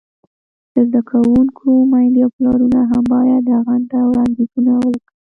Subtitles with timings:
[0.73, 5.07] د زده کوونکو میندې او پلرونه هم باید رغنده وړاندیزونه وکړي.